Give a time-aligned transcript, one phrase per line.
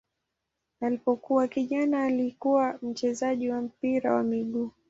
[0.81, 4.71] Alipokuwa kijana alikuwa mchezaji wa mpira wa miguu.